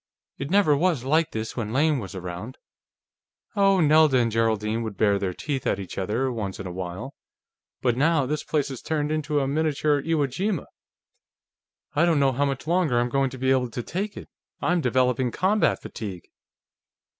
"It 0.39 0.49
never 0.49 0.75
was 0.75 1.03
like 1.03 1.29
this 1.29 1.55
when 1.55 1.71
Lane 1.73 1.99
was 1.99 2.15
around. 2.15 2.57
Oh, 3.55 3.79
Nelda 3.81 4.17
and 4.17 4.31
Geraldine 4.31 4.81
would 4.81 4.97
bare 4.97 5.19
their 5.19 5.31
teeth 5.35 5.67
at 5.67 5.77
each 5.79 5.95
other, 5.95 6.31
once 6.31 6.59
in 6.59 6.65
a 6.65 6.71
while, 6.71 7.13
but 7.83 7.95
now 7.95 8.25
this 8.25 8.43
place 8.43 8.69
has 8.69 8.81
turned 8.81 9.11
into 9.11 9.39
a 9.41 9.47
miniature 9.47 10.01
Iwo 10.03 10.25
Jima. 10.25 10.65
I 11.95 12.05
don't 12.05 12.19
know 12.19 12.31
how 12.31 12.45
much 12.45 12.65
longer 12.65 12.97
I'm 12.97 13.09
going 13.09 13.29
to 13.29 13.37
be 13.37 13.51
able 13.51 13.69
to 13.69 13.83
take 13.83 14.17
it. 14.17 14.27
I'm 14.59 14.81
developing 14.81 15.29
combat 15.29 15.83
fatigue." 15.83 16.27